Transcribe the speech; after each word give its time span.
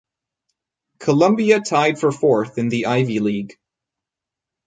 Columbia 0.97 1.59
tied 1.59 1.99
for 1.99 2.11
fourth 2.11 2.57
in 2.57 2.69
the 2.69 2.87
Ivy 2.87 3.19
League. 3.19 3.59